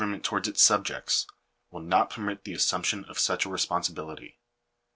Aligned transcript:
ment 0.03 0.23
towards 0.23 0.47
its 0.47 0.63
subjects, 0.63 1.27
will 1.69 1.79
not 1.79 2.09
permit 2.09 2.43
tbe 2.43 2.55
assumption 2.55 3.05
of 3.05 3.19
such 3.19 3.45
a 3.45 3.49
responsibility. 3.49 4.39